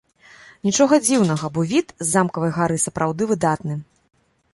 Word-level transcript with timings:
Нічога 0.67 0.95
дзіўнага, 1.07 1.45
бо 1.57 1.65
від 1.71 1.93
з 2.03 2.07
замкавай 2.13 2.51
гары 2.57 2.77
сапраўды 2.87 3.23
выдатны. 3.33 3.77